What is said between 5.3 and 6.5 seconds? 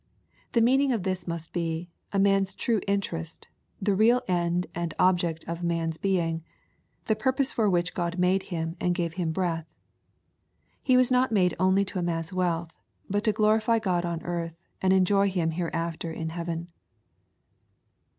of man's being,—